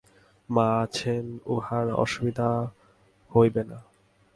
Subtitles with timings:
[0.49, 1.25] মা আছেন,
[1.45, 2.49] উঁহার অসুবিধা
[3.31, 3.77] হইবে না।